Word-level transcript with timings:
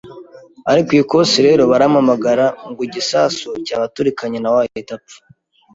ari 0.71 0.81
ku 0.87 0.91
ikosi 1.01 1.37
rero 1.47 1.63
barampamagara 1.71 2.45
ngo 2.69 2.79
igisasu 2.87 3.49
cyabaturikanye 3.65 4.37
nawe 4.39 4.59
ahita 4.65 4.93
apfa, 4.97 5.17